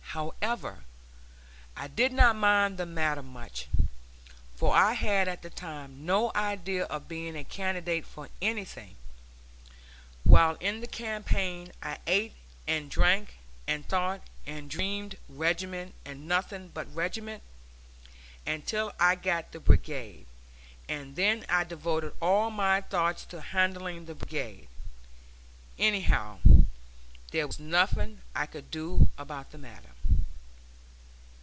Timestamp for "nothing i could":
27.61-28.69